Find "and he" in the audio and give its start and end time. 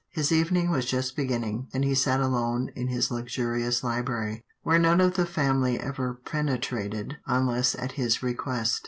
1.75-1.93